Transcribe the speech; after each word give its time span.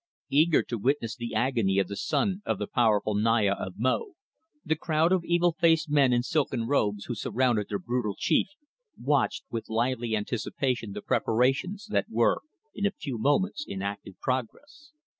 EAGER 0.29 0.63
to 0.63 0.79
witness 0.79 1.15
the 1.15 1.35
agony 1.35 1.77
of 1.77 1.87
the 1.87 1.95
son 1.95 2.41
of 2.43 2.57
the 2.57 2.65
powerful 2.65 3.13
Naya 3.13 3.51
of 3.51 3.73
Mo, 3.77 4.13
the 4.65 4.75
crowd 4.75 5.11
of 5.11 5.23
evil 5.23 5.51
faced 5.51 5.91
men 5.91 6.11
in 6.11 6.23
silken 6.23 6.63
robes 6.65 7.05
who 7.05 7.13
surrounded 7.13 7.69
their 7.69 7.77
brutal 7.77 8.15
chief 8.17 8.47
watched 8.99 9.43
with 9.51 9.69
lively 9.69 10.15
anticipation 10.15 10.93
the 10.93 11.03
preparations 11.03 11.85
that 11.85 12.09
were 12.09 12.41
in 12.73 12.87
a 12.87 12.97
few 12.97 13.19
moments 13.19 13.63
in 13.67 13.83
active 13.83 14.19
progress. 14.19 14.91